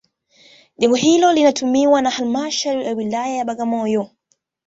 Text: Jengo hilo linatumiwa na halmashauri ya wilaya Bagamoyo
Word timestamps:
Jengo 0.77 0.95
hilo 0.95 1.33
linatumiwa 1.33 2.01
na 2.01 2.09
halmashauri 2.09 2.85
ya 2.85 2.93
wilaya 2.93 3.45
Bagamoyo 3.45 4.09